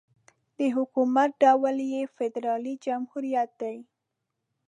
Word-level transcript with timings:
د 0.57 0.59
حکومت 0.75 1.29
ډول 1.43 1.75
یې 1.93 2.01
فدرالي 2.15 2.73
جمهوريت 2.85 3.49
دی. 3.61 3.77